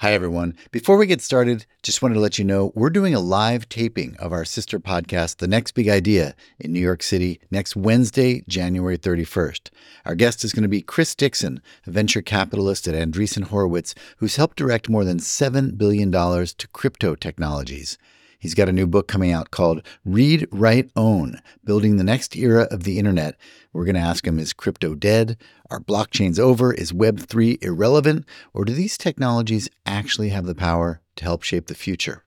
[0.00, 0.56] Hi, everyone.
[0.70, 4.16] Before we get started, just wanted to let you know we're doing a live taping
[4.16, 8.96] of our sister podcast, The Next Big Idea, in New York City next Wednesday, January
[8.96, 9.68] 31st.
[10.06, 14.36] Our guest is going to be Chris Dixon, a venture capitalist at Andreessen Horowitz, who's
[14.36, 17.98] helped direct more than $7 billion to crypto technologies.
[18.40, 22.66] He's got a new book coming out called Read, Write, Own Building the Next Era
[22.70, 23.36] of the Internet.
[23.72, 25.36] We're going to ask him Is crypto dead?
[25.70, 26.72] Are blockchains over?
[26.72, 28.24] Is Web3 irrelevant?
[28.52, 32.24] Or do these technologies actually have the power to help shape the future?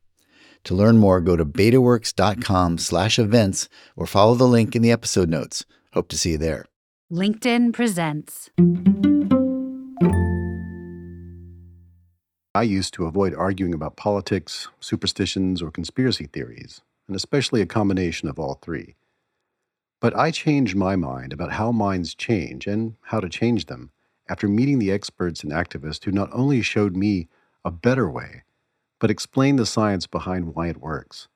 [0.65, 5.29] To learn more, go to betaworks.com slash events or follow the link in the episode
[5.29, 5.65] notes.
[5.93, 6.65] Hope to see you there.
[7.11, 8.49] LinkedIn presents.
[12.55, 18.29] I used to avoid arguing about politics, superstitions, or conspiracy theories, and especially a combination
[18.29, 18.93] of all three.
[19.99, 23.89] But I changed my mind about how minds change and how to change them
[24.29, 27.27] after meeting the experts and activists who not only showed me
[27.65, 28.43] a better way,
[28.99, 31.27] but explained the science behind why it works.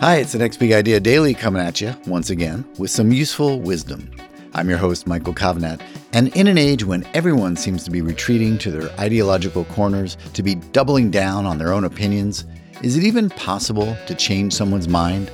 [0.00, 3.60] Hi, it's the Next Big Idea Daily coming at you once again with some useful
[3.60, 4.10] wisdom.
[4.54, 8.56] I'm your host, Michael Kovnat, and in an age when everyone seems to be retreating
[8.58, 12.44] to their ideological corners, to be doubling down on their own opinions,
[12.82, 15.30] is it even possible to change someone's mind?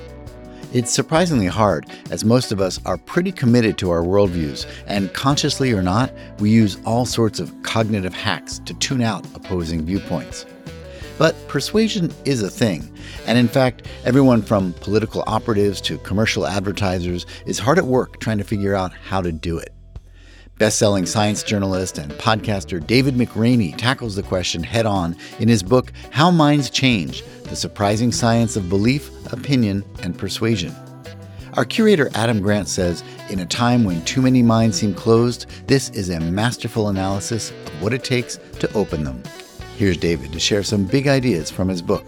[0.73, 5.73] It's surprisingly hard, as most of us are pretty committed to our worldviews, and consciously
[5.73, 10.47] or not, we use all sorts of cognitive hacks to tune out opposing viewpoints.
[11.19, 12.93] But persuasion is a thing.
[13.27, 18.39] And in fact, everyone from political operatives to commercial advertisers is hard at work trying
[18.39, 19.74] to figure out how to do it.
[20.57, 25.93] Best-selling science journalist and podcaster David McRaney tackles the question head on in his book
[26.13, 30.73] How Minds Change: The Surprising Science of Belief, Opinion, and Persuasion.
[31.55, 35.91] Our curator Adam Grant says, in a time when too many minds seem closed, this
[35.91, 39.21] is a masterful analysis of what it takes to open them.
[39.77, 42.05] Here's David to share some big ideas from his book.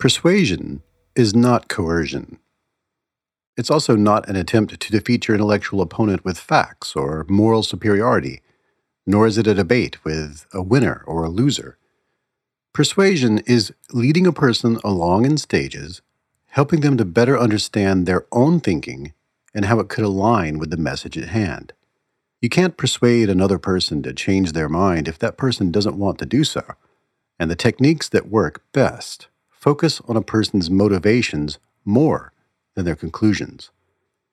[0.00, 0.82] Persuasion
[1.14, 2.38] is not coercion.
[3.58, 8.40] It's also not an attempt to defeat your intellectual opponent with facts or moral superiority,
[9.06, 11.76] nor is it a debate with a winner or a loser.
[12.72, 16.00] Persuasion is leading a person along in stages,
[16.46, 19.12] helping them to better understand their own thinking
[19.54, 21.74] and how it could align with the message at hand.
[22.40, 26.24] You can't persuade another person to change their mind if that person doesn't want to
[26.24, 26.64] do so,
[27.38, 29.28] and the techniques that work best
[29.60, 32.32] focus on a person's motivations more
[32.74, 33.70] than their conclusions.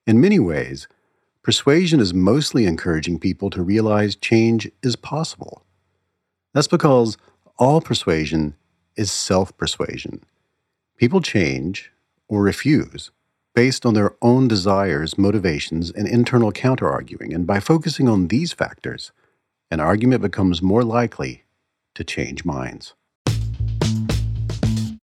[0.06, 0.88] In many ways,
[1.42, 5.62] persuasion is mostly encouraging people to realize change is possible.
[6.54, 7.18] That's because
[7.58, 8.54] all persuasion
[8.96, 10.24] is self persuasion.
[10.96, 11.92] People change
[12.26, 13.10] or refuse
[13.54, 19.10] based on their own desires, motivations, and internal counterarguing, and by focusing on these factors,
[19.70, 21.42] an argument becomes more likely
[21.94, 22.94] to change minds.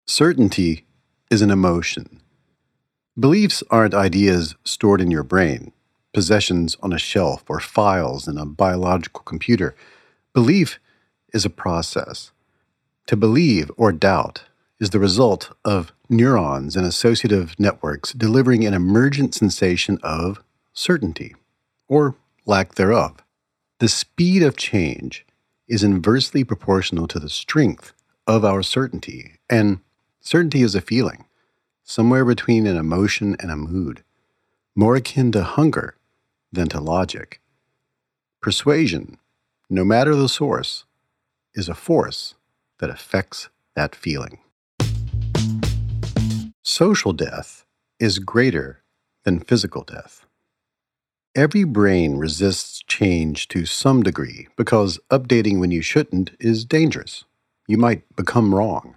[0.06, 0.84] Certainty
[1.30, 2.20] is an emotion.
[3.18, 5.72] Beliefs aren't ideas stored in your brain,
[6.12, 9.74] possessions on a shelf, or files in a biological computer.
[10.34, 10.78] Belief
[11.32, 12.32] is a process.
[13.06, 14.44] To believe or doubt
[14.78, 20.42] is the result of neurons and associative networks delivering an emergent sensation of
[20.74, 21.34] certainty,
[21.88, 22.14] or
[22.44, 23.16] lack thereof.
[23.78, 25.24] The speed of change
[25.66, 27.94] is inversely proportional to the strength
[28.26, 29.80] of our certainty, and
[30.26, 31.26] Certainty is a feeling,
[31.82, 34.02] somewhere between an emotion and a mood,
[34.74, 35.96] more akin to hunger
[36.50, 37.42] than to logic.
[38.40, 39.18] Persuasion,
[39.68, 40.86] no matter the source,
[41.54, 42.36] is a force
[42.78, 44.38] that affects that feeling.
[46.62, 47.66] Social death
[48.00, 48.82] is greater
[49.24, 50.24] than physical death.
[51.34, 57.24] Every brain resists change to some degree because updating when you shouldn't is dangerous.
[57.66, 58.96] You might become wrong.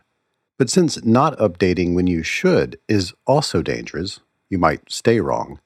[0.58, 4.20] But since not updating when you should is also dangerous,
[4.50, 5.60] you might stay wrong,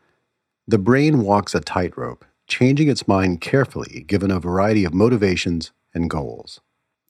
[0.68, 6.10] the brain walks a tightrope, changing its mind carefully given a variety of motivations and
[6.10, 6.60] goals.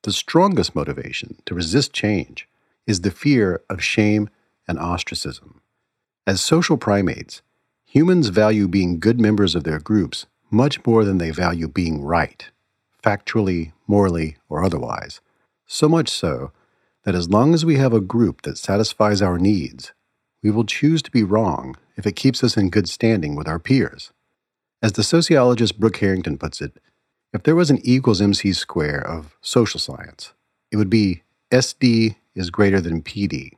[0.04, 2.48] The strongest motivation to resist change
[2.88, 4.30] is the fear of shame
[4.68, 5.62] and ostracism.
[6.26, 7.42] As social primates,
[7.86, 12.50] humans value being good members of their groups much more than they value being right,
[13.04, 15.22] factually, morally, or otherwise.
[15.66, 16.52] So much so
[17.04, 19.94] that as long as we have a group that satisfies our needs,
[20.44, 23.60] we will choose to be wrong if it keeps us in good standing with our
[23.60, 24.12] peers.
[24.82, 26.78] As the sociologist Brooke Harrington puts it,
[27.34, 30.34] if there was an E equals MC square of social science,
[30.72, 33.52] it would be SD is greater than PD.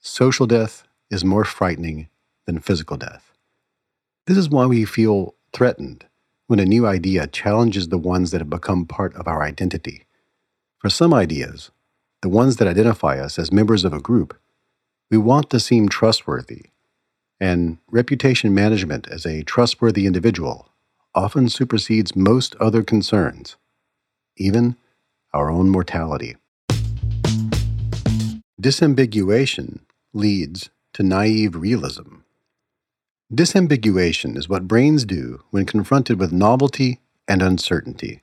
[0.00, 2.08] Social death is more frightening
[2.46, 3.32] than physical death.
[4.26, 6.06] This is why we feel threatened
[6.46, 10.06] when a new idea challenges the ones that have become part of our identity.
[10.78, 11.70] For some ideas,
[12.22, 14.36] the ones that identify us as members of a group,
[15.10, 16.66] we want to seem trustworthy,
[17.40, 20.68] and reputation management as a trustworthy individual
[21.14, 23.56] often supersedes most other concerns,
[24.36, 24.76] even
[25.32, 26.36] our own mortality.
[28.60, 29.80] Disambiguation
[30.12, 32.16] leads to naive realism.
[33.32, 38.22] Disambiguation is what brains do when confronted with novelty and uncertainty.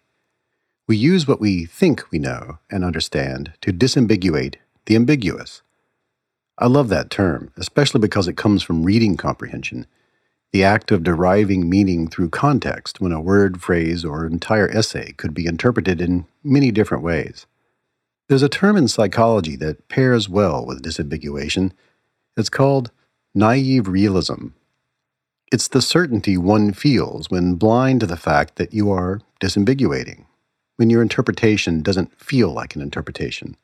[0.87, 4.55] We use what we think we know and understand to disambiguate
[4.85, 5.63] the ambiguous.
[6.59, 9.87] I love that term, especially because it comes from reading comprehension,
[10.53, 15.33] the act of deriving meaning through context when a word, phrase, or entire essay could
[15.33, 17.45] be interpreted in many different ways.
[18.29, 21.71] There's a term in psychology that pairs well with disambiguation.
[22.37, 22.91] It's called
[23.33, 24.49] naive realism.
[25.51, 30.25] It's the certainty one feels when blind to the fact that you are disambiguating,
[30.77, 33.55] when your interpretation doesn't feel like an interpretation.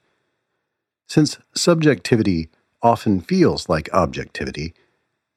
[1.07, 2.49] Since subjectivity
[2.81, 4.73] often feels like objectivity,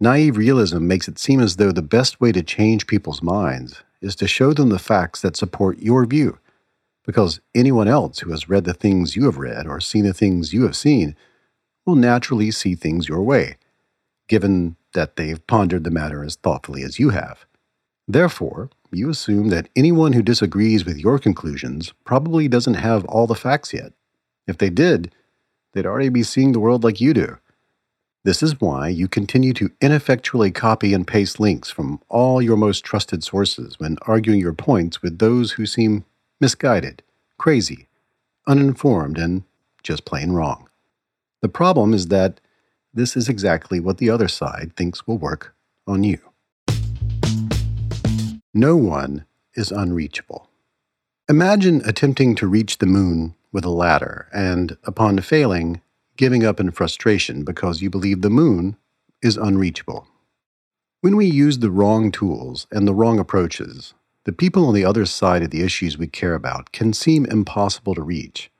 [0.00, 4.14] naive realism makes it seem as though the best way to change people's minds is
[4.16, 6.38] to show them the facts that support your view,
[7.04, 10.52] because anyone else who has read the things you have read or seen the things
[10.52, 11.16] you have seen
[11.84, 13.56] will naturally see things your way,
[14.28, 17.44] given that they've pondered the matter as thoughtfully as you have.
[18.06, 23.34] Therefore, you assume that anyone who disagrees with your conclusions probably doesn't have all the
[23.34, 23.92] facts yet.
[24.46, 25.12] If they did,
[25.72, 27.38] they'd already be seeing the world like you do.
[28.24, 32.82] This is why you continue to ineffectually copy and paste links from all your most
[32.82, 36.04] trusted sources when arguing your points with those who seem
[36.40, 37.02] misguided,
[37.36, 37.86] crazy,
[38.46, 39.42] uninformed, and
[39.82, 40.68] just plain wrong.
[41.42, 42.40] The problem is that
[42.94, 45.54] this is exactly what the other side thinks will work
[45.86, 46.18] on you.
[48.56, 49.24] No one
[49.54, 50.48] is unreachable.
[51.28, 55.80] Imagine attempting to reach the moon with a ladder and, upon failing,
[56.16, 58.76] giving up in frustration because you believe the moon
[59.20, 60.06] is unreachable.
[61.00, 63.92] When we use the wrong tools and the wrong approaches,
[64.22, 67.96] the people on the other side of the issues we care about can seem impossible
[67.96, 68.52] to reach.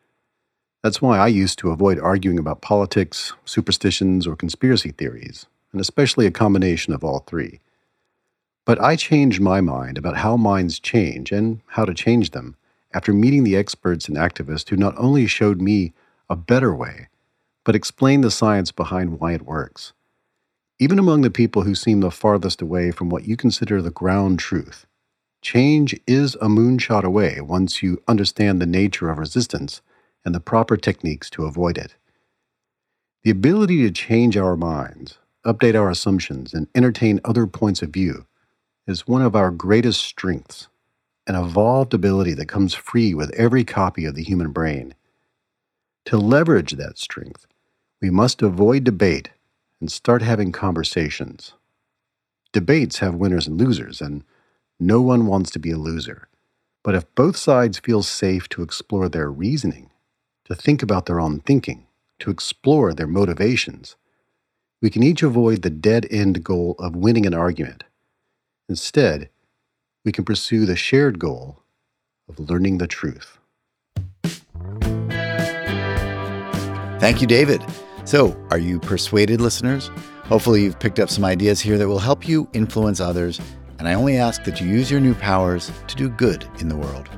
[0.82, 6.26] That's why I used to avoid arguing about politics, superstitions, or conspiracy theories, and especially
[6.26, 7.60] a combination of all three.
[8.66, 12.56] But I changed my mind about how minds change and how to change them
[12.92, 15.92] after meeting the experts and activists who not only showed me
[16.30, 17.08] a better way,
[17.64, 19.92] but explained the science behind why it works.
[20.78, 24.38] Even among the people who seem the farthest away from what you consider the ground
[24.38, 24.86] truth,
[25.42, 29.82] change is a moonshot away once you understand the nature of resistance
[30.24, 31.96] and the proper techniques to avoid it.
[33.24, 38.26] The ability to change our minds, update our assumptions, and entertain other points of view
[38.86, 40.68] is one of our greatest strengths,
[41.26, 44.94] an evolved ability that comes free with every copy of the human brain.
[46.06, 47.46] To leverage that strength,
[48.02, 49.30] we must avoid debate
[49.80, 51.54] and start having conversations.
[52.52, 54.22] Debates have winners and losers, and
[54.78, 56.28] no one wants to be a loser.
[56.82, 59.90] But if both sides feel safe to explore their reasoning,
[60.44, 61.86] to think about their own thinking,
[62.18, 63.96] to explore their motivations,
[64.82, 67.84] we can each avoid the dead end goal of winning an argument.
[68.68, 69.28] Instead,
[70.04, 71.62] we can pursue the shared goal
[72.28, 73.38] of learning the truth.
[76.98, 77.62] Thank you, David.
[78.06, 79.90] So, are you persuaded, listeners?
[80.24, 83.40] Hopefully, you've picked up some ideas here that will help you influence others.
[83.78, 86.76] And I only ask that you use your new powers to do good in the
[86.76, 87.10] world.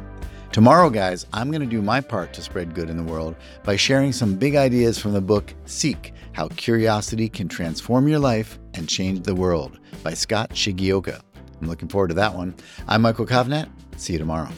[0.50, 3.76] Tomorrow, guys, I'm going to do my part to spread good in the world by
[3.76, 8.88] sharing some big ideas from the book Seek How Curiosity Can Transform Your Life and
[8.88, 11.20] Change the World by Scott Shigeoka.
[11.60, 12.54] I'm looking forward to that one.
[12.86, 13.68] I'm Michael Kovnat.
[13.96, 14.50] See you tomorrow.